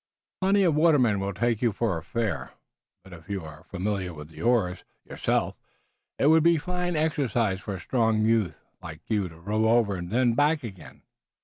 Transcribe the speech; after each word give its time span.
"Plenty 0.41 0.63
of 0.63 0.73
watermen 0.73 1.19
will 1.19 1.31
take 1.35 1.61
you 1.61 1.71
for 1.71 1.95
a 1.99 2.03
fare, 2.03 2.53
but 3.03 3.13
if 3.13 3.29
you 3.29 3.43
are 3.43 3.65
familiar 3.69 4.15
with 4.15 4.29
the 4.29 4.41
oars 4.41 4.83
yourself 5.05 5.55
it 6.17 6.25
would 6.25 6.41
be 6.41 6.57
fine 6.57 6.95
exercise 6.95 7.61
for 7.61 7.75
a 7.75 7.79
strong 7.79 8.25
youth 8.25 8.57
like 8.81 9.01
you 9.11 9.29
to 9.29 9.39
row 9.39 9.65
over 9.77 9.95
and 9.95 10.09
then 10.09 10.33
back 10.33 10.63
again." 10.63 11.03